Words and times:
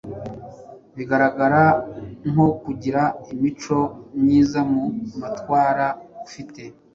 bigaragara 0.95 1.63
nko 2.31 2.47
kugira 2.63 3.01
imico 3.33 3.79
myiza 4.21 4.59
mu 4.71 4.83
matwara 5.19 5.87
ufite, 6.25 6.61